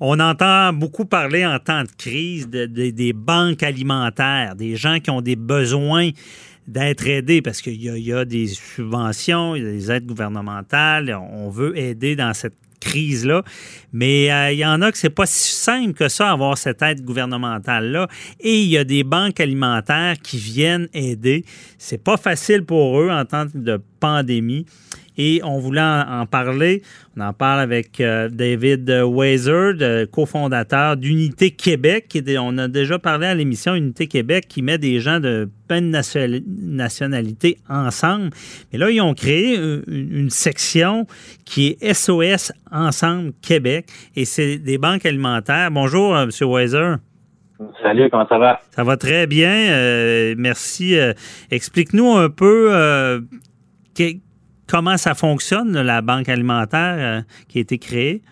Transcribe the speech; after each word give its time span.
On 0.00 0.18
entend 0.18 0.72
beaucoup 0.72 1.04
parler 1.04 1.44
en 1.46 1.58
temps 1.58 1.82
de 1.82 1.90
crise 1.98 2.48
de- 2.48 2.66
de- 2.66 2.90
des 2.90 3.12
banques 3.12 3.62
alimentaires, 3.62 4.56
des 4.56 4.74
gens 4.76 4.98
qui 4.98 5.10
ont 5.10 5.20
des 5.20 5.36
besoins 5.36 6.10
d'être 6.66 7.06
aidés 7.06 7.42
parce 7.42 7.60
qu'il 7.60 7.82
y, 7.82 7.88
a- 7.90 7.96
il 7.96 8.04
y 8.06 8.12
a 8.12 8.24
des 8.24 8.46
subventions, 8.46 9.56
il 9.56 9.62
y 9.64 9.66
a 9.66 9.70
des 9.72 9.90
aides 9.90 10.06
gouvernementales, 10.06 11.14
on 11.32 11.50
veut 11.50 11.76
aider 11.78 12.16
dans 12.16 12.32
cette 12.32 12.54
crise-là, 12.80 13.42
mais 13.92 14.32
euh, 14.32 14.52
il 14.52 14.58
y 14.58 14.64
en 14.64 14.80
a 14.80 14.90
que 14.90 14.96
c'est 14.96 15.10
pas 15.10 15.26
si 15.26 15.52
simple 15.52 15.92
que 15.92 16.08
ça, 16.08 16.30
avoir 16.30 16.56
cette 16.56 16.80
aide 16.80 17.04
gouvernementale-là. 17.04 18.08
Et 18.40 18.62
il 18.62 18.68
y 18.70 18.78
a 18.78 18.84
des 18.84 19.04
banques 19.04 19.38
alimentaires 19.38 20.16
qui 20.22 20.38
viennent 20.38 20.88
aider. 20.94 21.44
C'est 21.76 22.02
pas 22.02 22.16
facile 22.16 22.64
pour 22.64 22.98
eux 23.00 23.10
en 23.10 23.22
temps 23.26 23.44
de 23.54 23.78
pandémie. 24.00 24.64
Et 25.22 25.42
on 25.44 25.58
voulait 25.58 25.82
en, 25.82 26.20
en 26.22 26.24
parler. 26.26 26.80
On 27.14 27.20
en 27.20 27.34
parle 27.34 27.60
avec 27.60 28.00
euh, 28.00 28.30
David 28.30 28.88
Weiser, 28.90 30.06
cofondateur 30.10 30.96
d'Unité 30.96 31.50
Québec. 31.50 32.06
qui 32.08 32.18
est 32.18 32.22
des- 32.22 32.38
on 32.38 32.56
a 32.56 32.68
déjà 32.68 32.98
parlé 32.98 33.26
à 33.26 33.34
l'émission 33.34 33.74
Unité 33.74 34.06
Québec 34.06 34.46
qui 34.48 34.62
met 34.62 34.78
des 34.78 34.98
gens 35.00 35.20
de 35.20 35.50
plein 35.68 35.82
de 35.82 35.88
nation- 35.88 36.40
nationalités 36.62 37.58
ensemble. 37.68 38.30
Mais 38.72 38.78
là, 38.78 38.90
ils 38.90 39.00
ont 39.02 39.12
créé 39.12 39.56
une, 39.56 39.82
une 39.86 40.30
section 40.30 41.06
qui 41.44 41.76
est 41.82 41.92
SOS 41.92 42.52
Ensemble 42.72 43.32
Québec. 43.42 43.88
Et 44.16 44.24
c'est 44.24 44.56
des 44.56 44.78
banques 44.78 45.04
alimentaires. 45.04 45.70
Bonjour, 45.70 46.16
euh, 46.16 46.24
M. 46.24 46.30
Weiser. 46.48 46.94
Salut, 47.82 48.08
comment 48.10 48.26
ça 48.26 48.38
va? 48.38 48.58
Ça 48.74 48.84
va 48.84 48.96
très 48.96 49.26
bien. 49.26 49.50
euh, 49.52 50.34
merci. 50.38 50.98
Euh, 50.98 51.12
Explique-nous 51.50 52.10
un 52.14 52.30
peu 52.30 52.70
euh, 52.72 53.20
comment 54.70 54.96
ça 54.96 55.14
fonctionne, 55.14 55.72
la 55.80 56.00
banque 56.02 56.28
alimentaire 56.28 56.96
euh, 56.98 57.20
qui 57.48 57.58
a 57.58 57.60
été 57.62 57.78
créée? 57.78 58.22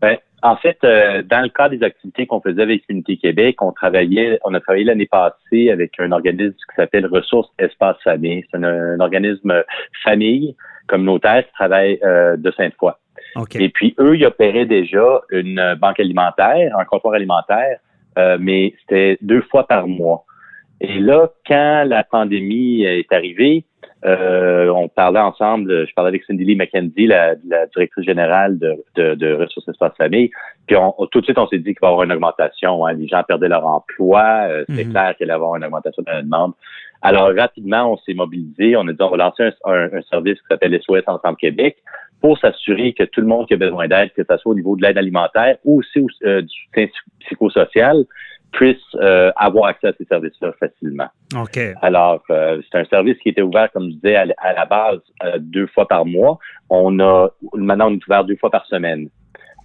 Ben, 0.00 0.16
en 0.42 0.56
fait, 0.56 0.78
euh, 0.84 1.22
dans 1.22 1.42
le 1.42 1.48
cadre 1.48 1.76
des 1.76 1.84
activités 1.84 2.26
qu'on 2.26 2.40
faisait 2.40 2.62
avec 2.62 2.82
Unité 2.88 3.16
Québec, 3.16 3.60
on 3.62 3.72
travaillait, 3.72 4.38
on 4.44 4.54
a 4.54 4.60
travaillé 4.60 4.84
l'année 4.84 5.08
passée 5.10 5.70
avec 5.70 5.92
un 5.98 6.12
organisme 6.12 6.54
qui 6.54 6.76
s'appelle 6.76 7.06
Ressources 7.06 7.50
Espace 7.58 7.96
Famille. 8.02 8.44
C'est 8.50 8.56
un, 8.56 8.64
un 8.64 9.00
organisme 9.00 9.62
famille 10.02 10.56
communautaire 10.86 11.44
qui 11.46 11.52
travaille 11.52 11.98
euh, 12.04 12.36
de 12.36 12.50
Sainte-Foy. 12.52 12.92
Et 13.54 13.68
puis, 13.68 13.94
eux, 14.00 14.16
ils 14.16 14.26
opéraient 14.26 14.66
déjà 14.66 15.20
une 15.30 15.76
banque 15.80 16.00
alimentaire, 16.00 16.76
un 16.76 16.84
comptoir 16.84 17.14
alimentaire, 17.14 17.78
euh, 18.18 18.38
mais 18.40 18.74
c'était 18.80 19.18
deux 19.20 19.42
fois 19.42 19.68
par 19.68 19.86
mois. 19.86 20.24
Et 20.80 20.98
là, 20.98 21.28
quand 21.46 21.84
la 21.86 22.02
pandémie 22.02 22.82
est 22.82 23.12
arrivée, 23.12 23.64
euh, 24.04 24.68
on 24.70 24.88
parlait 24.88 25.20
ensemble, 25.20 25.86
je 25.86 25.92
parlais 25.94 26.08
avec 26.08 26.24
Cindy 26.24 26.44
Lee 26.44 26.56
McKenzie, 26.56 27.06
la, 27.06 27.34
la 27.46 27.66
directrice 27.66 28.04
générale 28.04 28.58
de, 28.58 28.82
de, 28.96 29.14
de 29.14 29.34
Ressources 29.34 29.68
Espace 29.68 29.92
Famille, 29.96 30.30
puis 30.66 30.76
on, 30.76 30.92
tout 31.10 31.20
de 31.20 31.24
suite, 31.26 31.38
on 31.38 31.46
s'est 31.48 31.58
dit 31.58 31.74
qu'il 31.74 31.78
va 31.82 31.88
y 31.88 31.90
avoir 31.90 32.04
une 32.04 32.12
augmentation. 32.12 32.86
hein. 32.86 32.94
Les 32.94 33.08
gens 33.08 33.22
perdaient 33.24 33.48
leur 33.48 33.66
emploi, 33.66 34.22
euh, 34.48 34.64
c'est 34.74 34.84
Mhm. 34.84 34.90
clair 34.92 35.14
qu'il 35.16 35.24
allait 35.24 35.32
y 35.32 35.36
avoir 35.36 35.56
une 35.56 35.64
augmentation 35.64 36.02
de 36.02 36.10
la 36.10 36.22
demande. 36.22 36.52
Alors, 37.02 37.30
rapidement, 37.34 37.92
on 37.92 37.96
s'est 37.98 38.12
mobilisé. 38.14 38.76
On 38.76 38.86
a 38.86 38.92
dit, 38.92 39.00
on 39.02 39.08
va 39.10 39.16
lancer 39.16 39.42
un, 39.44 39.72
un- 39.72 39.92
un 39.98 40.02
service 40.02 40.38
qui 40.38 40.46
s'appelle 40.50 40.74
SOS 40.82 41.02
Ensemble 41.06 41.36
Québec 41.38 41.76
pour 42.20 42.38
s'assurer 42.38 42.92
que 42.92 43.04
tout 43.04 43.20
le 43.20 43.26
monde 43.26 43.46
qui 43.46 43.54
a 43.54 43.56
besoin 43.56 43.88
d'aide, 43.88 44.12
que 44.12 44.22
ce 44.28 44.36
soit 44.36 44.52
au 44.52 44.54
niveau 44.54 44.76
de 44.76 44.82
l'aide 44.82 44.98
alimentaire 44.98 45.56
ou 45.64 45.78
aussi 45.80 46.06
euh, 46.24 46.42
du 46.42 46.54
soutien 46.64 46.86
psychosocial, 47.20 47.96
puisse 48.52 48.76
euh, 48.96 49.30
avoir 49.36 49.66
accès 49.66 49.88
à 49.88 49.92
ces 49.96 50.04
services-là 50.04 50.52
facilement. 50.58 51.08
OK. 51.36 51.58
Alors, 51.82 52.22
euh, 52.30 52.60
c'est 52.70 52.78
un 52.78 52.84
service 52.84 53.16
qui 53.18 53.28
était 53.28 53.42
ouvert, 53.42 53.70
comme 53.72 53.84
je 53.90 53.94
disais, 53.94 54.16
à, 54.16 54.26
à 54.38 54.52
la 54.52 54.66
base 54.66 54.98
euh, 55.24 55.38
deux 55.38 55.68
fois 55.68 55.86
par 55.86 56.04
mois. 56.04 56.38
On 56.68 56.98
a 56.98 57.28
maintenant 57.54 57.90
on 57.90 57.94
est 57.94 58.06
ouvert 58.06 58.24
deux 58.24 58.36
fois 58.36 58.50
par 58.50 58.66
semaine. 58.66 59.08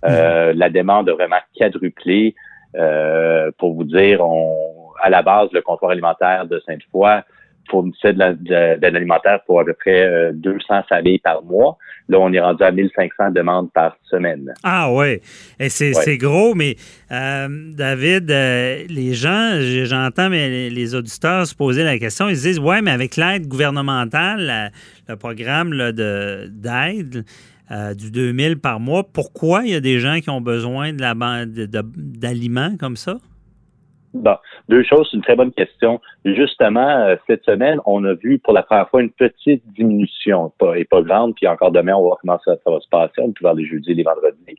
Euh, 0.06 0.54
La 0.54 0.70
demande 0.70 1.10
a 1.10 1.14
vraiment 1.14 1.40
quadruplé. 1.58 2.36
Euh, 2.78 3.52
pour 3.58 3.74
vous 3.74 3.86
dire, 3.86 4.20
on, 4.22 4.54
à 5.02 5.10
la 5.10 5.22
base, 5.22 5.50
le 5.54 5.62
comptoir 5.62 5.92
alimentaire 5.92 6.46
de 6.46 6.62
Sainte-Foy 6.66 7.22
fournissait 7.70 8.14
de 8.14 8.20
la- 8.20 8.34
de 8.34 8.44
de 8.46 8.82
l'aide 8.82 8.96
alimentaire 8.96 9.40
pour 9.46 9.60
à 9.60 9.66
peu 9.66 9.74
près 9.74 10.06
euh, 10.06 10.32
200 10.34 10.84
familles 10.90 11.20
par 11.20 11.44
mois. 11.44 11.78
Là, 12.08 12.20
on 12.20 12.32
est 12.34 12.40
rendu 12.40 12.64
à 12.64 12.72
1500 12.72 13.32
demandes 13.32 13.72
par 13.74 13.98
semaine. 14.04 14.54
Ah 14.64 14.92
ouais, 14.94 15.22
et 15.60 15.70
c'est 15.70 15.96
Ouais. 15.96 16.02
c'est 16.04 16.18
gros, 16.18 16.54
mais 16.54 16.76
euh, 17.12 17.48
David, 17.76 18.30
euh, 18.30 18.84
les 18.90 19.14
gens, 19.14 19.58
j'entends 19.86 20.30
mais 20.30 20.50
les, 20.50 20.70
les 20.70 20.96
auditeurs 20.96 21.48
se 21.48 21.56
poser 21.56 21.84
la 21.84 21.98
question, 21.98 22.30
ils 22.30 22.38
se 22.38 22.44
disent, 22.48 22.60
ouais, 22.60 22.82
mais 22.82 22.92
avec 22.92 23.16
l'aide 23.16 23.48
gouvernementale, 23.48 24.42
la- 24.42 24.70
le 25.08 25.16
programme 25.16 25.74
là, 25.74 25.92
de- 25.92 26.48
d'aide 26.50 27.26
euh, 27.72 27.96
du 27.96 28.12
2000 28.12 28.58
par 28.60 28.80
mois, 28.80 29.04
pourquoi 29.12 29.64
il 29.66 29.72
y 29.72 29.76
a 29.76 29.80
des 29.80 30.00
gens 30.00 30.20
qui 30.20 30.30
ont 30.30 30.42
besoin 30.42 30.94
de 30.94 31.02
la 31.02 31.16
ban- 31.16 31.48
de- 31.48 31.66
de- 31.66 31.82
d'aliments 31.96 32.78
comme 32.80 32.96
ça? 32.96 33.18
Bon, 34.16 34.36
deux 34.70 34.84
choses, 34.84 35.08
c'est 35.12 35.18
une 35.18 35.24
très 35.24 35.36
bonne 35.36 35.52
question. 35.52 36.00
Justement, 36.24 36.88
euh, 36.88 37.16
cette 37.28 37.44
semaine, 37.44 37.80
on 37.86 38.04
a 38.06 38.14
vu 38.14 38.40
pour 38.40 38.54
la 38.54 38.64
première 38.64 38.90
fois 38.90 39.02
une 39.02 39.12
petite 39.12 39.62
diminution, 39.74 40.52
pas, 40.58 40.78
et 40.78 40.86
pas 40.86 41.02
grande, 41.02 41.36
puis 41.36 41.48
encore 41.48 41.72
demain, 41.72 41.94
on 41.96 42.02
va 42.02 42.06
voir 42.08 42.18
comment 42.22 42.40
ça, 42.46 42.56
ça 42.64 42.72
va 42.72 42.80
se 42.80 42.88
passer. 42.90 43.14
On 43.20 43.28
peut 43.32 43.42
voir 43.42 43.54
les 43.56 43.66
jeudis 43.66 43.92
et 43.92 43.94
les 43.96 44.04
vendredis. 44.04 44.56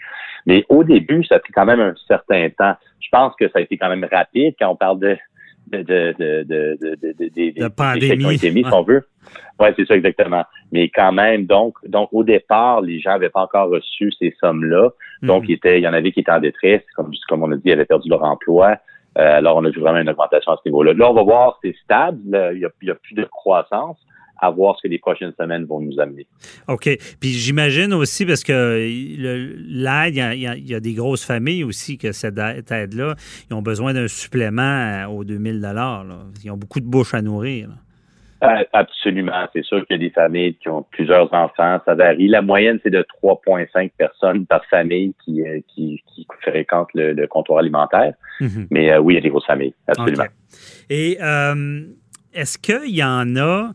Mais 0.47 0.65
au 0.69 0.85
début, 0.85 1.25
ça 1.25 1.37
a 1.37 1.39
pris 1.39 1.53
quand 1.53 1.65
même 1.65 1.81
un 1.81 1.95
certain 2.07 2.49
temps. 2.51 2.75
Je 3.01 3.09
pense 3.11 3.35
que 3.37 3.49
ça 3.49 3.59
a 3.59 3.63
été 3.63 3.77
quand 3.79 3.89
même 3.89 4.07
rapide 4.11 4.55
quand 4.59 4.69
on 4.69 4.77
parle 4.77 5.01
de 5.01 5.17
de 5.73 5.83
de 5.83 6.15
de 6.19 6.45
de 6.45 6.79
de, 7.19 7.29
des- 7.35 7.69
pandémie. 7.77 8.35
été 8.37 8.53
mis, 8.53 8.63
si 8.63 8.73
on 8.73 8.83
veut. 8.83 9.03
Ouais, 9.59 9.73
c'est 9.77 9.85
ça 9.89 9.97
exactement. 9.97 10.45
Mais 10.71 10.89
quand 10.91 11.11
même, 11.13 11.47
donc 11.47 11.75
donc 11.89 12.09
au 12.13 12.23
départ, 12.23 12.83
les 12.83 13.01
gens 13.01 13.11
n'avaient 13.13 13.31
pas 13.31 13.41
encore 13.43 13.71
reçu 13.71 14.13
ces 14.13 14.33
sommes-là. 14.41 14.91
Donc, 15.23 15.45
Mhm. 15.45 15.49
il, 15.49 15.53
était, 15.55 15.79
il 15.79 15.83
y 15.83 15.89
en 15.89 15.95
avait 15.95 16.13
qui 16.13 16.21
étaient 16.21 16.31
en 16.31 16.41
détresse, 16.41 16.83
comme, 16.95 17.11
comme 17.29 17.43
on 17.43 17.51
a 17.51 17.57
dit, 17.57 17.63
ils 17.65 17.73
avaient 17.73 17.87
perdu 17.87 18.09
leur 18.11 18.23
emploi. 18.23 18.77
Euh, 19.17 19.39
alors, 19.39 19.57
on 19.57 19.65
a 19.65 19.71
vu 19.71 19.81
vraiment 19.81 19.99
une 20.01 20.11
augmentation 20.11 20.53
à 20.53 20.57
ce 20.63 20.69
niveau-là. 20.69 20.93
Là, 20.93 21.11
on 21.11 21.15
va 21.15 21.23
voir, 21.23 21.59
c'est 21.63 21.75
stable, 21.85 22.19
il 22.55 22.59
n'y 22.83 22.91
a, 22.91 22.95
plus 22.95 23.15
de 23.15 23.25
croissance, 23.25 23.97
à 24.39 24.51
voir 24.51 24.77
ce 24.77 24.83
que 24.83 24.89
les 24.89 24.99
prochaines 24.99 25.33
semaines 25.41 25.65
vont 25.65 25.81
nous 25.81 25.99
amener. 25.99 26.27
OK. 26.69 26.91
Puis 27.21 27.31
j'imagine 27.31 27.95
aussi, 27.95 28.27
parce 28.27 28.45
que 28.45 28.53
le- 28.53 29.57
l'aide, 29.67 30.15
il 30.17 30.69
y 30.69 30.75
a- 30.75 30.81
des 30.81 30.93
grosses 30.93 31.25
familles 31.25 31.65
aussi 31.65 31.97
que 31.97 32.13
cette 32.13 32.37
aide- 32.39 32.71
aide-là, 32.71 33.15
ils 33.51 33.55
ont 33.55 33.63
besoin 33.63 33.95
d'un 33.95 34.09
supplément 34.09 34.61
euh, 34.63 35.07
aux 35.07 35.25
2000 35.25 35.61
là. 35.63 36.05
Ils 36.45 36.51
ont 36.51 36.59
beaucoup 36.59 36.81
de 36.81 36.87
bouches 36.87 37.15
à 37.15 37.23
nourrir. 37.23 37.71
Euh, 38.43 38.65
absolument. 38.73 39.47
C'est 39.53 39.65
sûr 39.65 39.87
qu'il 39.87 39.97
y 39.97 40.05
a 40.05 40.09
des 40.09 40.13
familles 40.13 40.55
qui 40.57 40.69
ont 40.69 40.83
plusieurs 40.91 41.33
enfants. 41.33 41.81
Ça 41.85 41.95
varie. 41.95 42.29
La 42.29 42.43
moyenne, 42.43 42.79
c'est 42.83 42.91
de 42.91 43.05
3,5 43.23 43.93
personnes 43.97 44.47
par 44.47 44.65
famille 44.67 45.15
qui, 45.25 45.43
euh, 45.43 45.61
qui, 45.69 46.03
qui 46.15 46.27
fréquentent 46.43 46.93
le, 46.95 47.13
le 47.13 47.27
comptoir 47.27 47.61
alimentaire. 47.61 48.15
Mhm. 48.41 48.67
Mais 48.71 48.93
euh, 48.93 48.99
oui, 48.99 49.15
il 49.15 49.17
y 49.17 49.19
a 49.19 49.23
des 49.23 49.31
grosses 49.31 49.47
familles. 49.47 49.75
Absolument. 49.87 50.27
Et 50.91 51.19
euh, 51.23 51.85
est-ce 52.35 52.59
qu'il 52.59 52.95
y 52.95 53.03
en 53.03 53.37
a 53.37 53.71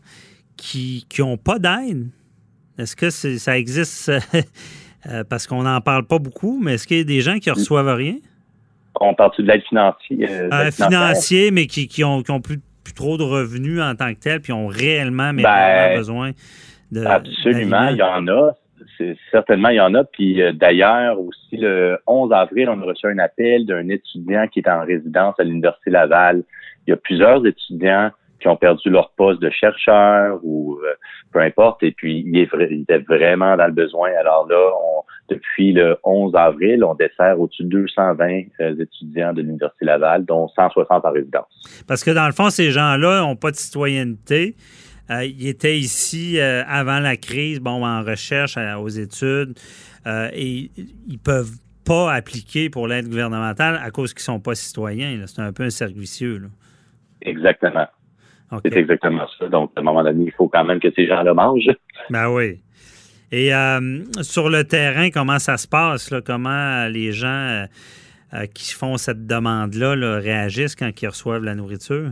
qui 0.56 1.06
n'ont 1.18 1.36
pas 1.36 1.58
d'aide? 1.58 2.08
Est-ce 2.78 2.94
que 2.94 3.10
ça 3.10 3.58
existe? 3.58 4.12
parce 5.28 5.48
qu'on 5.48 5.64
n'en 5.64 5.80
parle 5.80 6.06
pas 6.06 6.20
beaucoup, 6.20 6.60
mais 6.62 6.74
est-ce 6.74 6.86
qu'il 6.86 6.98
y 6.98 7.00
a 7.00 7.04
des 7.04 7.20
gens 7.20 7.38
qui 7.38 7.50
reçoivent 7.50 7.92
rien? 7.96 8.14
On 9.00 9.14
parle 9.14 9.32
de 9.38 9.42
l'aide 9.42 9.62
financière. 9.62 10.28
euh, 10.30 10.70
financière? 10.70 10.88
financier, 10.88 11.50
mais 11.50 11.66
qui, 11.66 11.88
qui 11.88 12.04
ont, 12.04 12.22
qui 12.22 12.30
ont 12.30 12.40
plus, 12.40 12.60
plus 12.84 12.94
trop 12.94 13.16
de 13.16 13.22
revenus 13.22 13.80
en 13.80 13.94
tant 13.94 14.12
que 14.14 14.18
tel, 14.20 14.40
puis 14.40 14.52
ont 14.52 14.66
réellement, 14.66 15.32
mais 15.32 15.42
Ben, 15.42 15.96
besoin 15.96 16.30
de. 16.90 17.04
Absolument, 17.04 17.88
il 17.88 17.96
y 17.96 18.02
en 18.02 18.26
a. 18.28 18.52
Certainement, 19.30 19.68
il 19.70 19.76
y 19.76 19.80
en 19.80 19.94
a. 19.94 20.04
Puis 20.04 20.42
euh, 20.42 20.52
d'ailleurs, 20.52 21.18
aussi, 21.20 21.56
le 21.56 21.98
11 22.06 22.32
avril, 22.32 22.68
on 22.68 22.80
a 22.82 22.84
reçu 22.84 23.06
un 23.06 23.18
appel 23.18 23.66
d'un 23.66 23.88
étudiant 23.88 24.46
qui 24.48 24.60
est 24.60 24.68
en 24.68 24.84
résidence 24.84 25.34
à 25.38 25.44
l'Université 25.44 25.90
Laval. 25.90 26.42
Il 26.86 26.90
y 26.90 26.92
a 26.92 26.96
plusieurs 26.96 27.44
étudiants 27.46 28.10
qui 28.40 28.48
ont 28.48 28.56
perdu 28.56 28.90
leur 28.90 29.10
poste 29.12 29.40
de 29.40 29.50
chercheur 29.50 30.40
ou 30.42 30.78
euh, 30.84 30.94
peu 31.32 31.40
importe. 31.40 31.82
Et 31.84 31.92
puis, 31.92 32.24
il, 32.26 32.36
est 32.38 32.52
vra- 32.52 32.66
il 32.70 32.82
était 32.82 32.98
vraiment 32.98 33.56
dans 33.56 33.66
le 33.66 33.72
besoin. 33.72 34.10
Alors 34.18 34.46
là, 34.48 34.56
on, 34.58 35.01
depuis 35.32 35.72
le 35.72 35.96
11 36.04 36.34
avril, 36.34 36.84
on 36.84 36.94
dessert 36.94 37.38
au-dessus 37.38 37.64
de 37.64 37.68
220 37.68 38.42
euh, 38.60 38.74
étudiants 38.78 39.32
de 39.32 39.42
l'Université 39.42 39.84
Laval, 39.84 40.24
dont 40.24 40.48
160 40.48 41.04
en 41.04 41.10
résidence. 41.10 41.84
Parce 41.86 42.04
que 42.04 42.10
dans 42.10 42.26
le 42.26 42.32
fond, 42.32 42.50
ces 42.50 42.70
gens-là 42.70 43.20
n'ont 43.20 43.36
pas 43.36 43.50
de 43.50 43.56
citoyenneté. 43.56 44.54
Euh, 45.10 45.24
ils 45.24 45.48
étaient 45.48 45.78
ici 45.78 46.38
euh, 46.38 46.62
avant 46.66 47.00
la 47.00 47.16
crise, 47.16 47.60
bon, 47.60 47.84
en 47.84 48.02
recherche, 48.02 48.56
aux 48.78 48.88
études, 48.88 49.58
et 50.06 50.70
ils 51.08 51.18
peuvent 51.18 51.56
pas 51.84 52.12
appliqués 52.12 52.70
pour 52.70 52.86
l'aide 52.88 53.08
gouvernementale 53.08 53.80
à 53.82 53.90
cause 53.90 54.14
qu'ils 54.14 54.22
sont 54.22 54.40
pas 54.40 54.54
citoyens. 54.54 55.20
C'est 55.26 55.42
un 55.42 55.52
peu 55.52 55.64
un 55.64 55.70
servicieux. 55.70 56.42
Exactement. 57.20 57.86
C'est 58.64 58.76
exactement 58.76 59.26
ça. 59.38 59.48
Donc, 59.48 59.72
à 59.76 59.80
un 59.80 59.82
moment 59.82 60.02
donné, 60.02 60.24
il 60.26 60.32
faut 60.32 60.48
quand 60.48 60.64
même 60.64 60.78
que 60.78 60.90
ces 60.94 61.06
gens-là 61.06 61.32
mangent. 61.32 61.70
Ben 62.10 62.28
oui. 62.28 62.60
Et 63.32 63.54
euh, 63.54 64.04
sur 64.20 64.50
le 64.50 64.64
terrain, 64.64 65.08
comment 65.08 65.38
ça 65.38 65.56
se 65.56 65.66
passe? 65.66 66.12
Comment 66.26 66.86
les 66.88 67.12
gens 67.12 67.28
euh, 67.28 67.64
euh, 68.34 68.46
qui 68.54 68.74
font 68.74 68.98
cette 68.98 69.26
demande-là 69.26 69.94
réagissent 70.18 70.76
quand 70.76 70.90
ils 71.00 71.08
reçoivent 71.08 71.42
la 71.42 71.54
nourriture? 71.54 72.10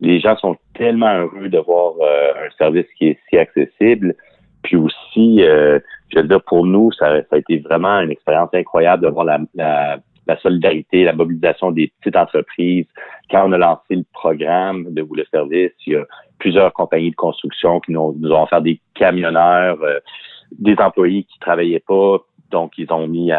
Les 0.00 0.20
gens 0.20 0.36
sont 0.36 0.56
tellement 0.74 1.12
heureux 1.12 1.48
de 1.48 1.58
voir 1.58 1.94
un 2.00 2.50
service 2.56 2.86
qui 2.96 3.08
est 3.08 3.18
si 3.28 3.36
accessible. 3.36 4.14
Puis 4.62 4.76
aussi, 4.76 5.38
je 5.38 6.16
veux 6.16 6.28
dire, 6.28 6.42
pour 6.42 6.66
nous, 6.66 6.92
ça, 6.92 7.20
a 7.30 7.36
été 7.36 7.58
vraiment 7.58 8.00
une 8.00 8.10
expérience 8.10 8.50
incroyable 8.52 9.04
de 9.04 9.08
voir 9.08 9.24
la, 9.24 9.98
solidarité, 10.42 11.04
la 11.04 11.14
mobilisation 11.14 11.70
des 11.70 11.92
petites 12.00 12.16
entreprises. 12.16 12.86
Quand 13.30 13.48
on 13.48 13.52
a 13.52 13.58
lancé 13.58 13.96
le 13.96 14.04
programme 14.12 14.92
de 14.92 15.02
Vous 15.02 15.14
le 15.14 15.24
service, 15.30 15.72
il 15.86 15.94
y 15.94 15.96
a 15.96 16.04
plusieurs 16.38 16.72
compagnies 16.72 17.10
de 17.10 17.16
construction 17.16 17.80
qui 17.80 17.92
nous, 17.92 18.14
nous 18.18 18.30
ont 18.30 18.42
offert 18.42 18.60
des 18.60 18.80
camionneurs, 18.94 19.78
euh, 19.82 20.00
des 20.58 20.76
employés 20.78 21.24
qui 21.24 21.38
travaillaient 21.38 21.84
pas, 21.86 22.18
donc 22.50 22.72
ils 22.78 22.92
ont 22.92 23.06
mis 23.06 23.32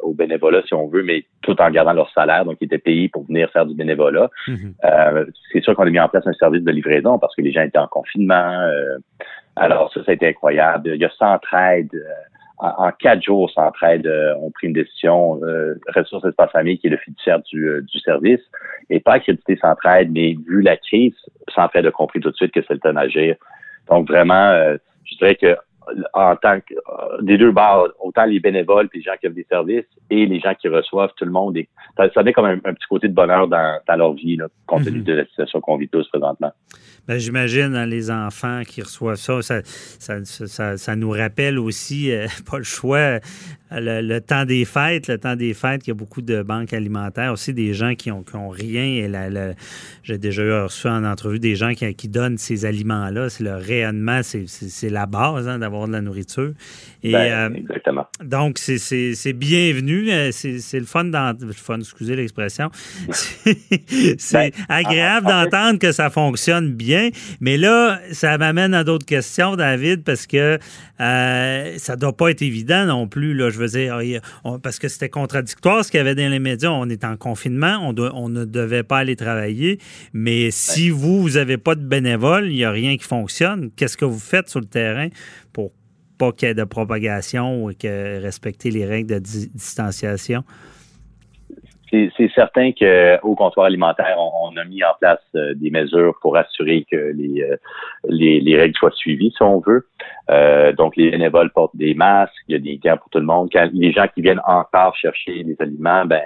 au 0.00 0.12
bénévolat 0.12 0.62
si 0.66 0.74
on 0.74 0.88
veut, 0.88 1.02
mais 1.02 1.24
tout 1.42 1.60
en 1.60 1.70
gardant 1.70 1.92
leur 1.92 2.10
salaire, 2.10 2.44
donc 2.44 2.56
ils 2.60 2.66
étaient 2.66 2.78
payés 2.78 3.08
pour 3.08 3.24
venir 3.24 3.50
faire 3.50 3.66
du 3.66 3.74
bénévolat. 3.74 4.28
Mm-hmm. 4.48 4.72
Euh, 4.84 5.26
c'est 5.52 5.62
sûr 5.62 5.74
qu'on 5.74 5.86
a 5.86 5.90
mis 5.90 6.00
en 6.00 6.08
place 6.08 6.26
un 6.26 6.32
service 6.32 6.64
de 6.64 6.70
livraison 6.70 7.18
parce 7.18 7.34
que 7.36 7.42
les 7.42 7.52
gens 7.52 7.62
étaient 7.62 7.78
en 7.78 7.86
confinement. 7.86 8.60
Euh, 8.62 8.98
alors 9.56 9.92
ça, 9.92 10.02
ça 10.04 10.10
a 10.10 10.14
été 10.14 10.26
incroyable. 10.28 10.90
Il 10.94 11.00
y 11.00 11.04
a 11.04 11.10
Centraide. 11.10 11.90
Euh, 11.94 12.12
en, 12.60 12.90
quatre 12.92 13.22
jours, 13.22 13.50
Centraide 13.50 14.06
euh, 14.06 14.34
ont 14.36 14.50
pris 14.50 14.66
une 14.66 14.74
décision. 14.74 15.40
Euh, 15.44 15.80
Ressources 15.94 16.26
Espace 16.26 16.50
Famille, 16.50 16.78
qui 16.78 16.88
est 16.88 16.90
le 16.90 16.98
fiduciaire 16.98 17.40
du, 17.40 17.66
euh, 17.66 17.80
du 17.80 17.98
service, 18.00 18.40
et 18.90 19.00
pas 19.00 19.14
accrédité 19.14 19.56
Centraide, 19.56 20.10
mais 20.12 20.36
vu 20.46 20.60
la 20.60 20.76
crise, 20.76 21.14
Centraide 21.54 21.86
a 21.86 21.90
compris 21.90 22.20
tout 22.20 22.30
de 22.30 22.36
suite 22.36 22.52
que 22.52 22.60
c'était 22.60 22.74
le 22.74 22.80
temps 22.80 22.92
d'agir. 22.92 23.36
Donc 23.88 24.08
vraiment, 24.08 24.76
je 25.04 25.16
dirais 25.16 25.34
que 25.34 25.56
en 26.12 26.36
tant 26.36 26.60
que 26.60 26.74
des 27.22 27.38
deux 27.38 27.52
barres, 27.52 27.88
autant 28.00 28.24
les 28.24 28.40
bénévoles 28.40 28.88
puis 28.88 29.00
les 29.00 29.04
gens 29.04 29.16
qui 29.20 29.26
offrent 29.26 29.36
des 29.36 29.46
services 29.48 29.86
et 30.10 30.26
les 30.26 30.40
gens 30.40 30.54
qui 30.54 30.68
reçoivent, 30.68 31.10
tout 31.16 31.24
le 31.24 31.30
monde, 31.30 31.58
ça, 31.96 32.10
ça 32.12 32.22
met 32.22 32.32
comme 32.32 32.46
un, 32.46 32.58
petit 32.58 32.86
côté 32.88 33.08
de 33.08 33.14
bonheur 33.14 33.48
dans, 33.48 33.80
dans 33.86 33.96
leur 33.96 34.12
vie, 34.12 34.36
là, 34.36 34.46
compte 34.66 34.84
tenu 34.84 34.98
mhm. 34.98 35.04
de 35.04 35.12
la 35.14 35.24
situation 35.26 35.60
qu'on 35.60 35.76
vit 35.76 35.88
tous 35.88 36.08
présentement. 36.08 36.52
Ben, 37.08 37.18
J'imagine 37.18 37.74
hein, 37.74 37.86
les 37.86 38.10
enfants 38.10 38.62
qui 38.66 38.82
reçoivent 38.82 39.16
ça, 39.16 39.40
ça, 39.42 39.62
ça, 40.24 40.76
ça, 40.76 40.96
nous 40.96 41.10
rappelle 41.10 41.58
aussi, 41.58 42.12
euh, 42.12 42.26
pas 42.50 42.58
le 42.58 42.64
choix, 42.64 43.18
le, 43.72 44.18
temps 44.18 44.44
des 44.44 44.64
fêtes, 44.64 45.08
le 45.08 45.18
temps 45.18 45.36
des 45.36 45.54
fêtes, 45.54 45.86
il 45.86 45.90
y 45.90 45.92
a 45.92 45.94
beaucoup 45.94 46.22
de 46.22 46.42
banques 46.42 46.72
alimentaires, 46.72 47.32
aussi 47.32 47.54
des 47.54 47.72
gens 47.74 47.94
qui 47.94 48.10
ont, 48.10 48.24
rien. 48.50 48.82
Et 48.82 49.10
j'ai 50.02 50.18
déjà 50.18 50.64
reçu 50.64 50.88
en 50.88 51.04
entrevue 51.04 51.38
des 51.38 51.54
gens 51.54 51.72
qui, 51.74 51.94
qui 51.94 52.08
donnent 52.08 52.38
ces 52.38 52.64
aliments-là. 52.64 53.28
C'est 53.28 53.44
le 53.44 53.54
rayonnement, 53.54 54.20
c'est 54.22 54.90
la 54.90 55.06
base 55.06 55.48
hein, 55.48 55.58
d'avoir 55.58 55.86
de 55.86 55.92
la 55.92 56.00
nourriture. 56.00 56.52
Et, 57.02 57.12
ben, 57.12 57.52
euh, 57.52 57.56
exactement. 57.56 58.06
Donc, 58.22 58.58
c'est 58.58 59.32
bienvenu. 59.32 60.10
Euh, 60.10 60.30
c'est 60.32 60.78
le 60.78 60.84
fun, 60.84 61.04
dans, 61.04 61.36
le 61.40 61.52
fun, 61.52 61.78
excusez 61.78 62.16
l'expression. 62.16 62.70
c'est 63.10 64.32
ben, 64.32 64.50
agréable 64.68 65.26
d'entendre 65.26 65.78
que 65.78 65.92
ça 65.92 66.10
fonctionne 66.10 66.72
bien. 66.72 67.10
Mais 67.40 67.56
là, 67.56 68.00
ça 68.12 68.36
m'amène 68.38 68.74
à 68.74 68.84
d'autres 68.84 69.06
questions, 69.06 69.56
David, 69.56 70.04
parce 70.04 70.26
que 70.26 70.58
euh, 71.00 71.74
ça 71.78 71.94
ne 71.94 72.00
doit 72.00 72.16
pas 72.16 72.30
être 72.30 72.42
évident 72.42 72.84
non 72.84 73.08
plus. 73.08 73.34
Là, 73.34 73.50
je 73.50 73.58
veux 73.60 73.68
dire, 73.68 74.20
parce 74.62 74.78
que 74.78 74.88
c'était 74.88 75.08
contradictoire 75.08 75.84
ce 75.84 75.90
qu'il 75.90 75.98
y 75.98 76.00
avait 76.00 76.14
dans 76.14 76.30
les 76.30 76.38
médias. 76.38 76.70
On 76.70 76.88
est 76.88 77.04
en 77.04 77.16
confinement, 77.16 77.78
on, 77.82 77.94
on 78.14 78.28
ne 78.28 78.44
devait 78.44 78.82
pas 78.82 78.98
aller 78.98 79.16
travailler. 79.16 79.78
Mais 80.12 80.50
si 80.50 80.90
vous, 80.90 81.22
vous 81.22 81.30
n'avez 81.30 81.58
pas 81.58 81.74
de 81.74 81.84
bénévoles, 81.84 82.46
il 82.46 82.54
n'y 82.56 82.64
a 82.64 82.70
rien 82.70 82.96
qui 82.96 83.04
fonctionne. 83.04 83.70
Qu'est-ce 83.76 83.96
que 83.96 84.04
vous 84.04 84.18
faites 84.18 84.48
sur 84.48 84.60
le 84.60 84.66
terrain 84.66 85.08
pour 85.52 85.72
pas 86.18 86.32
qu'il 86.32 86.48
y 86.48 86.50
ait 86.50 86.54
de 86.54 86.64
propagation 86.64 87.64
ou 87.64 87.72
que 87.72 88.20
respecter 88.20 88.70
les 88.70 88.84
règles 88.84 89.14
de 89.14 89.18
distanciation? 89.18 90.44
C'est 91.90 92.30
certain 92.34 92.72
qu'au 92.72 93.34
comptoir 93.34 93.66
alimentaire, 93.66 94.16
on, 94.18 94.56
a 94.56 94.64
mis 94.64 94.82
en 94.84 94.94
place 95.00 95.20
euh, 95.34 95.54
des 95.54 95.70
mesures 95.70 96.14
pour 96.20 96.36
assurer 96.36 96.86
que 96.90 96.96
les, 96.96 97.42
euh, 97.42 97.56
les, 98.08 98.40
les, 98.40 98.56
règles 98.56 98.76
soient 98.76 98.92
suivies, 98.92 99.32
si 99.36 99.42
on 99.42 99.60
veut. 99.60 99.86
Euh, 100.30 100.72
donc, 100.72 100.96
les 100.96 101.10
bénévoles 101.10 101.50
portent 101.50 101.76
des 101.76 101.94
masques, 101.94 102.32
il 102.48 102.52
y 102.52 102.54
a 102.56 102.58
des 102.58 102.78
gants 102.78 102.96
pour 102.96 103.10
tout 103.10 103.18
le 103.18 103.26
monde. 103.26 103.48
Quand 103.52 103.68
les 103.72 103.92
gens 103.92 104.06
qui 104.14 104.22
viennent 104.22 104.40
encore 104.46 104.94
chercher 104.96 105.42
les 105.42 105.56
aliments, 105.58 106.04
ben, 106.04 106.22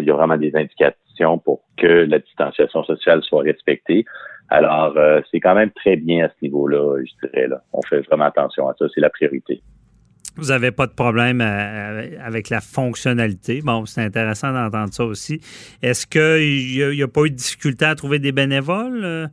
il 0.00 0.06
y 0.06 0.10
a 0.10 0.14
vraiment 0.14 0.36
des 0.36 0.54
indications 0.54 1.38
pour 1.38 1.60
que 1.76 2.06
la 2.08 2.18
distanciation 2.18 2.82
sociale 2.84 3.22
soit 3.22 3.42
respectée. 3.42 4.04
Alors, 4.48 4.96
c'est 5.30 5.40
quand 5.40 5.54
même 5.54 5.70
très 5.72 5.96
bien 5.96 6.24
à 6.24 6.28
ce 6.28 6.34
niveau-là, 6.42 7.02
je 7.04 7.26
dirais. 7.26 7.48
Là. 7.48 7.60
On 7.72 7.82
fait 7.82 8.00
vraiment 8.00 8.24
attention 8.24 8.68
à 8.68 8.74
ça, 8.78 8.86
c'est 8.94 9.00
la 9.00 9.10
priorité. 9.10 9.60
Vous 10.38 10.50
n'avez 10.50 10.70
pas 10.70 10.86
de 10.86 10.92
problème 10.92 11.40
euh, 11.40 12.16
avec 12.24 12.48
la 12.48 12.60
fonctionnalité. 12.60 13.60
Bon, 13.60 13.86
c'est 13.86 14.02
intéressant 14.02 14.52
d'entendre 14.52 14.92
ça 14.92 15.04
aussi. 15.04 15.40
Est-ce 15.82 16.06
qu'il 16.06 16.94
n'y 16.94 17.02
a, 17.02 17.08
pas 17.08 17.22
eu 17.22 17.30
de 17.30 17.34
difficulté 17.34 17.84
à 17.84 17.96
trouver 17.96 18.20
des 18.20 18.30
bénévoles? 18.30 19.04
Euh? 19.04 19.26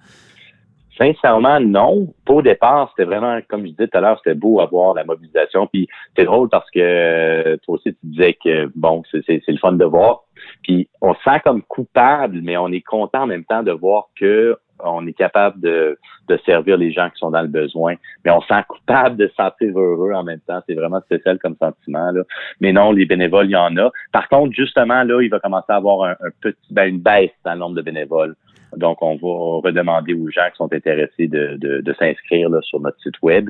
Sincèrement, 0.98 1.60
non. 1.60 2.12
Au 2.28 2.42
départ, 2.42 2.90
c'était 2.90 3.08
vraiment, 3.08 3.38
comme 3.48 3.62
je 3.68 3.72
disais 3.72 3.88
tout 3.88 3.98
à 4.00 4.02
l'heure, 4.02 4.20
c'était 4.24 4.34
beau 4.36 4.60
avoir 4.60 4.96
la 4.96 5.04
mobilisation. 5.04 5.68
Puis 5.68 5.88
c'est 6.18 6.26
drôle 6.26 6.50
parce 6.50 6.70
que 6.72 6.80
euh, 6.80 7.58
toi 7.64 7.76
aussi, 7.76 7.94
tu 7.94 8.00
disais 8.04 8.36
que 8.44 8.72
bon, 8.76 9.04
c'est 9.12 9.42
le 9.48 9.58
fun 9.58 9.74
de 9.74 9.86
voir. 9.86 10.25
Puis 10.64 10.90
on 11.02 11.14
se 11.14 11.22
sent 11.24 11.40
comme 11.44 11.62
coupable, 11.64 12.40
mais 12.42 12.58
on 12.58 12.70
est 12.70 12.82
content 12.82 13.24
en 13.24 13.28
même 13.28 13.46
temps 13.46 13.64
de 13.64 13.72
voir 13.72 14.06
que 14.20 14.58
on 14.84 15.06
est 15.08 15.14
capable 15.14 15.60
de, 15.62 15.98
servir 16.46 16.78
les 16.78 16.92
gens 16.92 17.10
qui 17.10 17.18
sont 17.18 17.32
dans 17.32 17.42
le 17.42 17.48
besoin, 17.48 17.96
mais 18.24 18.32
on 18.32 18.42
sent 18.42 18.62
coupable 18.68 19.16
de 19.16 19.28
se 19.28 19.36
sentir 19.36 19.78
heureux 19.78 20.12
en 20.14 20.24
même 20.24 20.42
temps. 20.42 20.62
C'est 20.68 20.74
vraiment 20.74 21.00
spécial 21.02 21.40
comme 21.40 21.56
sentiment. 21.56 22.12
Mais 22.60 22.74
non, 22.74 22.92
les 22.92 23.06
bénévoles, 23.06 23.46
il 23.46 23.52
y 23.52 23.56
en 23.56 23.76
a. 23.78 23.90
Par 24.12 24.28
contre, 24.28 24.54
justement, 24.54 25.04
là, 25.04 25.22
il 25.22 25.30
va 25.30 25.40
commencer 25.40 25.68
à 25.70 25.76
avoir 25.76 26.10
un, 26.10 26.16
petit, 26.42 26.58
ben, 26.72 26.90
une 26.90 27.00
baisse 27.00 27.32
dans 27.46 27.54
le 27.54 27.60
nombre 27.60 27.76
de 27.76 27.82
bénévoles. 27.82 28.36
Donc, 28.78 29.02
on 29.02 29.16
va 29.16 29.68
redemander 29.68 30.14
aux 30.14 30.30
gens 30.30 30.50
qui 30.52 30.58
sont 30.58 30.74
intéressés 30.74 31.28
de, 31.28 31.58
de, 31.58 31.82
de 31.82 31.94
s'inscrire 31.94 32.50
sur 32.64 32.80
notre 32.80 33.00
site 33.02 33.22
web. 33.22 33.50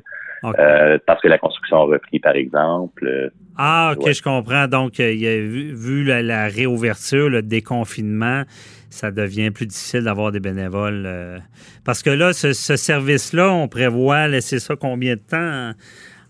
Euh, 0.60 0.98
parce 1.06 1.22
que 1.22 1.28
la 1.28 1.38
construction 1.38 1.78
a 1.78 1.86
repris, 1.86 2.20
par 2.20 2.36
exemple. 2.36 3.32
Ah, 3.58 3.94
OK, 3.96 4.12
je 4.12 4.22
comprends. 4.22 4.68
Donc, 4.68 5.00
il 5.00 5.20
y 5.20 5.28
a 5.28 5.38
vu, 5.38 6.04
la, 6.04 6.48
réouverture, 6.48 7.30
le 7.30 7.42
déconfinement, 7.42 8.44
ça 8.90 9.12
devient 9.12 9.52
plus 9.52 9.66
difficile 9.66 10.04
d'avoir 10.04 10.32
des 10.32 10.40
bénévoles. 10.40 11.04
Euh, 11.06 11.38
parce 11.86 12.04
que 12.04 12.10
là, 12.10 12.34
ce, 12.34 12.54
service-là, 12.54 13.52
on 13.52 13.68
prévoit 13.68 14.28
laisser 14.28 14.60
ça 14.60 14.76
combien 14.76 15.16
de 15.16 15.22
temps 15.22 15.72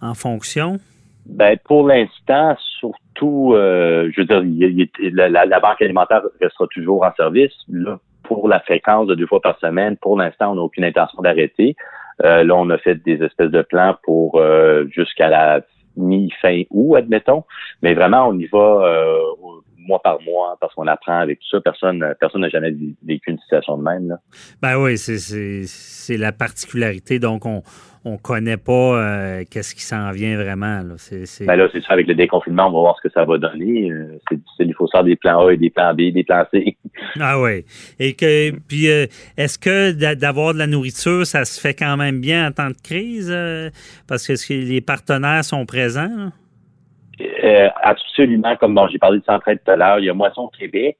en, 0.01 0.13
fonction? 0.13 0.77
Ben, 1.25 1.57
pour 1.65 1.87
l'instant, 1.87 2.55
surtout, 2.79 3.53
euh, 3.53 4.11
je 4.15 4.21
veux 4.21 4.27
dire, 4.27 4.87
la, 5.11 5.59
banque 5.59 5.81
alimentaire 5.81 6.21
restera 6.39 6.67
toujours 6.67 7.03
en 7.03 7.11
service. 7.15 7.53
Là, 7.69 7.99
pour 8.27 8.47
la 8.47 8.59
fréquence 8.59 9.07
de 9.07 9.15
deux 9.15 9.27
fois 9.27 9.41
par 9.41 9.57
semaine, 9.59 9.97
pour 9.97 10.17
l'instant, 10.17 10.51
on 10.51 10.55
n'a 10.55 10.61
aucune 10.61 10.83
intention 10.83 11.21
d'arrêter. 11.21 11.75
Euh, 12.23 12.43
là, 12.43 12.55
on 12.55 12.69
a 12.69 12.77
fait 12.77 12.95
des 12.95 13.21
espèces 13.23 13.51
de 13.51 13.61
plans 13.61 13.95
pour 14.03 14.41
jusqu'à 14.89 15.29
la 15.29 15.61
mi-fin 15.97 16.63
août, 16.71 16.95
admettons. 16.95 17.43
Mais 17.81 17.93
vraiment, 17.93 18.27
on 18.27 18.37
y 18.37 18.45
va 18.45 19.09
mois 19.85 20.01
par 20.01 20.21
mois 20.21 20.57
parce 20.59 20.73
qu'on 20.73 20.87
apprend 20.87 21.19
avec 21.19 21.39
tout 21.39 21.47
ça. 21.49 21.61
Personne 21.61 22.15
personne 22.19 22.41
n'a 22.41 22.49
jamais 22.49 22.73
vécu 23.05 23.31
une 23.31 23.39
situation 23.39 23.77
de 23.77 23.83
même. 23.83 24.09
Là. 24.09 24.17
Ben 24.61 24.77
oui, 24.77 24.97
c'est 24.97 26.17
la 26.17 26.31
particularité. 26.31 27.19
Donc, 27.19 27.45
on 27.45 27.63
on 28.05 28.17
connaît 28.17 28.57
pas 28.57 28.71
euh, 28.71 29.43
qu'est-ce 29.49 29.73
qui 29.73 29.81
s'en 29.81 30.11
vient 30.11 30.37
vraiment. 30.37 30.83
Là. 30.83 30.95
Ben 31.41 31.55
là, 31.55 31.67
c'est 31.73 31.81
ça, 31.81 31.93
avec 31.93 32.05
le 32.05 32.13
déconfinement, 32.13 32.67
on 32.67 32.71
va 32.71 32.79
voir 32.79 32.95
ce 32.97 33.07
que 33.07 33.11
ça 33.11 33.25
va 33.25 33.39
donner. 33.39 33.91
Euh, 33.91 34.19
c'est 34.29 34.37
difficile, 34.37 34.67
il 34.67 34.75
faut 34.75 34.87
faire 34.91 35.03
des 35.03 35.15
plans 35.15 35.47
A 35.47 35.51
et 35.51 35.57
des 35.57 35.71
plans 35.71 35.93
B, 35.93 36.13
des 36.13 36.23
plans 36.23 36.45
C. 36.51 36.77
Ah 37.19 37.41
oui. 37.41 37.65
Et 37.99 38.13
que 38.13 38.51
puis 38.51 38.89
euh, 38.89 39.05
est-ce 39.35 39.59
que 39.59 39.91
d'avoir 40.13 40.53
de 40.53 40.59
la 40.59 40.67
nourriture, 40.67 41.25
ça 41.25 41.43
se 41.43 41.59
fait 41.59 41.73
quand 41.73 41.97
même 41.97 42.21
bien 42.21 42.47
en 42.47 42.51
temps 42.51 42.69
de 42.69 42.81
crise? 42.81 43.35
parce 44.07 44.25
que 44.27 44.53
les 44.53 44.81
partenaires 44.81 45.43
sont 45.43 45.65
présents? 45.65 46.31
Euh, 47.21 47.69
absolument, 47.81 48.55
comme 48.57 48.75
bon, 48.75 48.87
j'ai 48.87 48.97
parlé 48.97 49.19
de 49.19 49.25
Centraide 49.25 49.59
tout 49.63 49.71
à 49.71 49.75
l'heure, 49.75 49.99
il 49.99 50.05
y 50.05 50.09
a 50.09 50.13
Moisson 50.13 50.49
Québec 50.57 50.97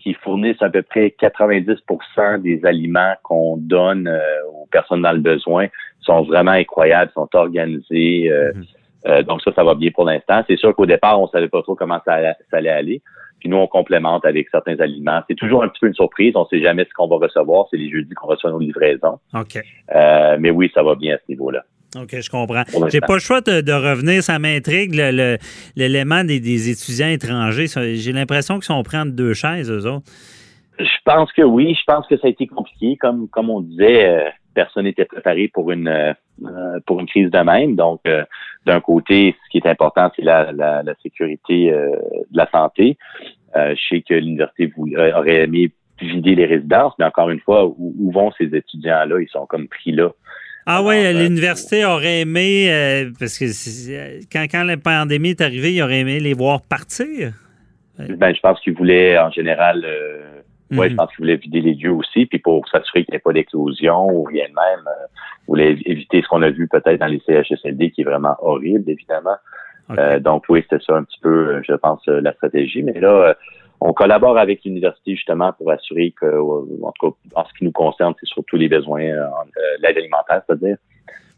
qui 0.00 0.12
fournissent 0.14 0.60
à 0.60 0.68
peu 0.68 0.82
près 0.82 1.14
90% 1.18 2.42
des 2.42 2.64
aliments 2.66 3.14
qu'on 3.22 3.56
donne 3.56 4.06
euh, 4.06 4.20
aux 4.52 4.66
personnes 4.70 5.00
dans 5.00 5.12
le 5.12 5.20
besoin. 5.20 5.64
Ils 5.64 6.04
sont 6.04 6.22
vraiment 6.24 6.50
incroyables, 6.50 7.10
sont 7.14 7.28
organisés. 7.32 8.30
Euh, 8.30 8.52
mhm. 9.06 9.22
donc 9.22 9.40
ça, 9.40 9.52
ça 9.54 9.64
va 9.64 9.74
bien 9.74 9.90
pour 9.90 10.04
l'instant. 10.04 10.42
C'est 10.46 10.58
sûr 10.58 10.74
qu'au 10.74 10.84
départ, 10.84 11.18
on 11.18 11.28
savait 11.28 11.48
pas 11.48 11.62
trop 11.62 11.74
comment 11.74 12.00
ça, 12.04 12.34
allait 12.52 12.68
aller. 12.68 13.00
Puis 13.40 13.48
nous, 13.48 13.56
on 13.56 13.66
complémente 13.66 14.26
avec 14.26 14.48
certains 14.50 14.78
aliments. 14.80 15.22
C'est 15.28 15.36
toujours 15.36 15.64
un 15.64 15.68
petit 15.68 15.80
peu 15.80 15.86
une 15.86 15.94
surprise. 15.94 16.34
On 16.36 16.46
sait 16.46 16.60
jamais 16.60 16.84
ce 16.84 16.92
qu'on 16.94 17.08
va 17.08 17.16
recevoir. 17.16 17.66
C'est 17.70 17.78
les 17.78 17.90
jeudis 17.90 18.14
qu'on 18.14 18.26
reçoit 18.26 18.50
nos 18.50 18.58
livraisons. 18.58 19.18
OK. 19.34 19.58
mais 20.38 20.50
oui, 20.50 20.70
ça 20.74 20.82
va 20.82 20.96
bien 20.96 21.14
à 21.14 21.18
ce 21.18 21.24
niveau-là. 21.30 21.64
OK, 21.96 22.20
je 22.20 22.30
comprends. 22.30 22.64
J'ai 22.90 23.00
pas 23.00 23.14
le 23.14 23.20
choix 23.20 23.40
de, 23.40 23.72
revenir, 23.72 24.22
ça 24.22 24.38
m'intrigue, 24.38 24.94
l'élément 25.76 26.24
des, 26.24 26.70
étudiants 26.70 27.08
étrangers. 27.08 27.66
J'ai 27.66 28.12
l'impression 28.12 28.54
qu'ils 28.56 28.64
sont 28.64 28.82
pris 28.82 28.96
entre 28.96 29.12
deux 29.12 29.34
chaises, 29.34 29.70
eux 29.70 29.86
autres. 29.86 30.06
Je 30.78 30.98
pense 31.04 31.32
que 31.32 31.42
oui, 31.42 31.76
je 31.78 31.84
pense 31.86 32.06
que 32.08 32.16
ça 32.16 32.26
a 32.26 32.30
été 32.30 32.46
compliqué. 32.46 32.96
Comme, 32.96 33.28
comme 33.28 33.48
on 33.48 33.60
disait, 33.60 34.08
euh, 34.08 34.28
personne 34.54 34.84
n'était 34.84 35.04
préparé 35.04 35.48
pour 35.48 35.70
une 35.70 35.88
euh, 35.88 36.80
pour 36.86 36.98
une 36.98 37.06
crise 37.06 37.30
de 37.30 37.38
même. 37.38 37.76
Donc, 37.76 38.00
euh, 38.06 38.24
d'un 38.66 38.80
côté, 38.80 39.36
ce 39.44 39.50
qui 39.50 39.58
est 39.58 39.70
important, 39.70 40.10
c'est 40.16 40.22
la, 40.22 40.50
la, 40.52 40.94
sécurité 41.02 41.70
de 41.70 42.36
la 42.36 42.48
santé. 42.50 42.96
je 43.54 43.80
sais 43.88 44.00
que 44.00 44.14
l'université 44.14 44.72
aurait 44.76 45.44
aimé 45.44 45.70
vider 46.00 46.34
les 46.34 46.46
résidences, 46.46 46.92
mais 46.98 47.04
encore 47.04 47.30
une 47.30 47.40
fois, 47.40 47.66
où 47.66 48.10
vont 48.10 48.32
ces 48.32 48.46
étudiants-là? 48.46 49.20
Ils 49.20 49.28
sont 49.28 49.46
comme 49.46 49.68
pris 49.68 49.92
là. 49.92 50.10
Ah 50.66 50.82
oui, 50.82 50.94
euh, 50.96 51.12
l'université 51.12 51.84
aurait 51.84 52.20
aimé, 52.20 52.72
euh, 52.72 53.10
parce 53.18 53.38
que 53.38 53.44
quand, 54.32 54.46
quand 54.50 54.64
la 54.64 54.78
pandémie 54.78 55.30
est 55.30 55.42
arrivée, 55.42 55.74
il 55.74 55.82
aurait 55.82 56.00
aimé 56.00 56.20
les 56.20 56.32
voir 56.32 56.62
partir. 56.62 57.32
Ben, 57.98 58.34
je 58.34 58.40
pense 58.40 58.58
qu'ils 58.60 58.74
voulaient, 58.74 59.18
en 59.18 59.30
général, 59.30 59.84
euh, 59.84 60.40
je 60.70 60.76
mhm. 60.76 60.96
pense 60.96 61.10
qu'ils 61.10 61.24
voulaient 61.24 61.36
vider 61.36 61.60
les 61.60 61.74
lieux 61.74 61.92
aussi, 61.92 62.24
puis 62.26 62.38
pour 62.38 62.66
s'assurer 62.68 63.04
qu'il 63.04 63.12
n'y 63.12 63.16
ait 63.16 63.20
pas 63.20 63.34
d'éclosion 63.34 64.08
ou 64.08 64.22
rien 64.22 64.44
de 64.44 64.54
même, 64.54 64.86
euh, 64.86 65.06
voulaient 65.46 65.76
éviter 65.84 66.22
ce 66.22 66.28
qu'on 66.28 66.42
a 66.42 66.50
vu 66.50 66.66
peut-être 66.66 66.98
dans 66.98 67.06
les 67.06 67.20
CHSLD, 67.26 67.90
qui 67.90 68.00
est 68.00 68.04
vraiment 68.04 68.34
horrible, 68.40 68.90
évidemment. 68.90 69.36
donc 70.20 70.44
oui, 70.48 70.62
c'était 70.62 70.82
ça 70.82 70.96
un 70.96 71.04
petit 71.04 71.20
peu, 71.20 71.62
je 71.68 71.74
pense, 71.74 72.06
la 72.06 72.32
stratégie. 72.32 72.82
Mais 72.82 72.98
là, 72.98 73.36
on 73.86 73.92
collabore 73.92 74.38
avec 74.38 74.64
l'université 74.64 75.14
justement 75.14 75.52
pour 75.52 75.70
assurer 75.70 76.14
que, 76.18 76.26
en 76.26 76.92
tout 76.92 77.10
cas, 77.10 77.40
en 77.40 77.44
ce 77.44 77.52
qui 77.52 77.64
nous 77.64 77.72
concerne, 77.72 78.14
c'est 78.18 78.26
surtout 78.26 78.56
les 78.56 78.68
besoins, 78.68 79.02
euh, 79.02 79.26
l'aide 79.80 79.98
alimentaire, 79.98 80.40
c'est-à-dire, 80.46 80.78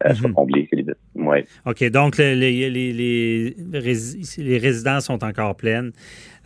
euh, 0.04 0.14
mhm. 0.22 0.32
comblés. 0.32 0.68
Ouais. 1.16 1.44
OK, 1.66 1.82
donc 1.90 2.18
les, 2.18 2.36
les, 2.36 2.70
les, 2.70 2.92
les, 2.92 4.58
résidences 4.58 5.06
sont 5.06 5.24
encore 5.24 5.56
pleines. 5.56 5.90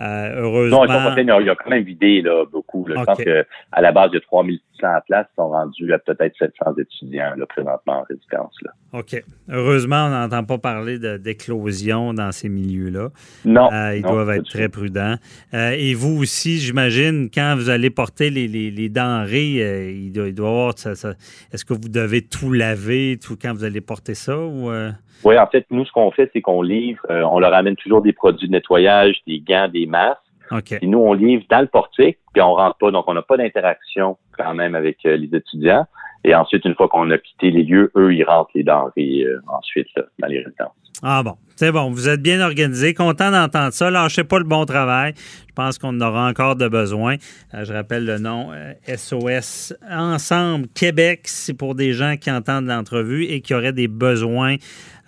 Euh, 0.01 0.43
heureusement. 0.43 0.87
Non, 0.87 1.41
il 1.41 1.47
y 1.47 1.51
a 1.51 1.55
quand 1.55 1.69
même 1.69 1.85
vidé 1.85 2.23
là, 2.23 2.45
beaucoup. 2.51 2.87
Je 2.89 2.95
pense 2.95 3.19
qu'à 3.19 3.81
la 3.81 3.93
base, 3.93 4.11
il 4.13 4.15
y 4.15 4.19
a 4.19 4.21
3600 4.21 4.87
places 5.07 5.27
qui 5.27 5.35
sont 5.37 5.51
rendues 5.51 5.93
à 5.93 5.99
peut-être 5.99 6.35
700 6.39 6.75
étudiants 6.79 7.35
là, 7.37 7.47
présentement 7.47 8.01
en 8.01 8.03
résidence. 8.03 8.55
Là. 8.63 8.71
OK. 8.99 9.23
Heureusement, 9.51 10.07
on 10.07 10.11
n'entend 10.11 10.45
pas 10.45 10.59
parler 10.59 10.99
d'éclosion 11.19 12.15
dans 12.15 12.33
ces 12.33 12.49
milieux-là. 12.49 13.11
Non. 13.45 13.71
Euh, 13.73 13.97
ils 13.97 14.03
doivent 14.03 14.31
être 14.31 14.49
très 14.49 14.71
prudents. 14.71 15.17
Euh, 15.53 15.75
et 15.77 15.93
vous 15.93 16.23
aussi, 16.23 16.59
j'imagine, 16.59 17.29
quand 17.33 17.55
vous 17.57 17.69
allez 17.69 17.91
porter 17.91 18.31
les, 18.31 18.49
les, 18.49 18.71
les 18.71 18.89
denrées, 18.89 19.93
il, 19.93 20.13
doit, 20.13 20.29
il 20.29 20.35
doit 20.35 20.49
avoir. 20.49 20.79
Ça, 20.79 20.93
Est-ce 21.53 21.65
que 21.65 21.75
vous 21.75 21.89
devez 21.91 22.23
tout 22.23 22.53
laver 22.53 23.19
tout 23.23 23.37
quand 23.41 23.53
vous 23.53 23.65
allez 23.65 23.83
porter 23.83 24.15
ça? 24.15 24.39
Ou, 24.39 24.71
oui, 25.23 25.39
en 25.39 25.47
fait, 25.47 25.67
nous, 25.71 25.85
ce 25.85 25.93
qu'on 25.93 26.11
fait, 26.11 26.31
c'est 26.33 26.41
qu'on 26.41 26.63
livre, 26.63 27.03
on 27.11 27.39
leur 27.41 27.53
amène 27.53 27.77
toujours 27.77 28.01
des 28.01 28.15
produits 28.15 28.49
de 28.49 28.53
nettoyage, 28.53 29.17
des 29.27 29.41
gants, 29.41 29.69
des 29.69 29.87
masques. 29.91 30.73
Et 30.81 30.87
nous, 30.87 30.99
on 30.99 31.13
livre 31.13 31.45
dans 31.49 31.61
le 31.61 31.69
portique, 31.69 32.19
puis 32.33 32.43
on 32.43 32.55
rentre 32.55 32.77
pas, 32.79 32.91
donc 32.91 33.05
on 33.07 33.15
n'a 33.15 33.23
pas 33.23 33.37
d'interaction 33.37 34.19
quand 34.37 34.53
même 34.55 34.75
avec 34.75 34.99
euh, 35.07 35.17
les 35.17 35.37
étudiants. 35.37 35.87
Et 36.25 36.35
ensuite, 36.35 36.65
une 36.65 36.75
fois 36.75 36.89
qu'on 36.89 37.09
a 37.11 37.19
quitté 37.19 37.51
les 37.51 37.63
lieux, 37.63 37.93
eux, 37.97 38.13
ils 38.13 38.25
rentrent 38.25 38.51
les 38.55 38.65
denrées 38.65 39.23
euh, 39.23 39.41
ensuite 39.47 39.87
dans 40.19 40.27
les 40.27 40.39
résidences. 40.39 40.73
Ah 41.03 41.23
bon, 41.23 41.37
c'est 41.61 41.73
bon. 41.73 41.91
Vous 41.91 42.09
êtes 42.09 42.23
bien 42.23 42.41
organisé. 42.41 42.95
Content 42.95 43.31
d'entendre 43.31 43.75
ça. 43.75 43.91
Lâchez 43.91 44.25
pas 44.25 44.39
le 44.39 44.47
bon 44.47 44.65
travail. 44.65 45.13
Je 45.17 45.53
pense 45.53 45.77
qu'on 45.77 45.89
en 45.89 46.01
aura 46.01 46.27
encore 46.27 46.57
de 46.57 46.69
besoin. 46.69 47.17
je 47.53 47.71
rappelle 47.71 48.07
le 48.07 48.17
nom 48.17 48.49
SOS 48.87 49.75
Ensemble 49.91 50.69
Québec. 50.69 51.21
C'est 51.25 51.53
pour 51.53 51.75
des 51.75 51.93
gens 51.93 52.17
qui 52.17 52.31
entendent 52.31 52.65
l'entrevue 52.65 53.25
et 53.25 53.43
qui 53.43 53.53
auraient 53.53 53.75
des 53.75 53.89
besoins 53.89 54.57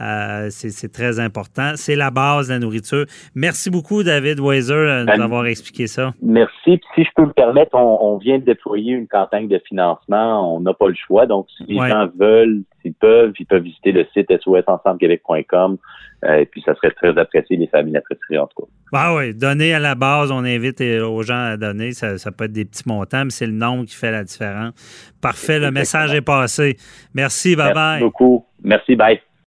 euh, 0.03 0.49
c'est 0.51 0.93
très 0.93 1.21
important. 1.21 1.73
C'est 1.77 1.95
la 1.95 2.11
base 2.11 2.49
de 2.49 2.55
la 2.55 2.59
nourriture. 2.59 3.05
Merci 3.35 3.71
beaucoup, 3.71 4.03
David 4.03 4.41
Weiser, 4.41 4.75
de 4.75 5.01
nous 5.01 5.07
ben, 5.07 5.21
avoir 5.21 5.47
expliqué 5.47 5.87
ça. 5.87 6.13
Merci. 6.21 6.81
si 6.95 7.05
je 7.05 7.09
peux 7.15 7.25
me 7.25 7.33
permettre, 7.33 7.75
on, 7.75 8.17
vient 8.19 8.39
de 8.39 8.45
déployer 8.45 8.93
une 8.93 9.07
campagne 9.07 9.49
de 9.49 9.61
financement. 9.69 10.55
On 10.57 10.61
n'a 10.61 10.75
pas 10.75 10.89
le 10.89 10.95
choix. 10.95 11.27
Donc, 11.27 11.47
si 11.57 11.65
les 11.69 11.77
gens 11.77 12.09
veulent, 12.19 12.63
s'ils 12.83 12.95
peuvent, 12.95 13.33
ils 13.39 13.47
peuvent 13.47 13.63
visiter 13.63 13.93
le 13.93 14.07
site 14.13 14.33
sosensemblequebec.com. 14.43 15.79
Euh, 16.25 16.42
et 16.43 16.47
puis, 16.47 16.61
ça 16.67 16.75
serait 16.75 16.91
très 16.91 17.17
apprécié, 17.17 17.57
les 17.57 17.69
familles 17.69 17.97
apprécieraient 17.97 18.39
en 18.39 18.49
tout 18.49 18.63
cas. 18.63 18.69
Ah 18.93 19.15
oui, 19.15 19.33
donner 19.33 19.73
à 19.75 19.79
la 19.79 19.95
base, 19.95 20.33
on 20.33 20.45
invite 20.45 20.81
aux 20.81 21.23
gens 21.23 21.53
à 21.53 21.57
donner. 21.57 21.93
Ça, 21.93 22.17
peut 22.33 22.45
être 22.45 22.53
des 22.53 22.65
petits 22.65 22.83
montants, 22.87 23.25
mais 23.25 23.31
c'est 23.31 23.47
le 23.47 23.53
nombre 23.53 23.85
qui 23.85 23.95
fait 23.95 24.11
la 24.11 24.25
différence. 24.25 24.75
Parfait, 25.21 25.61
le 25.61 25.71
message 25.71 26.13
est 26.13 26.21
passé. 26.21 26.77
Merci, 27.15 27.55
bye 27.57 27.73
Merci 27.75 28.03
beaucoup. 28.03 28.45
Merci, 28.63 28.97
bye. 28.97 29.21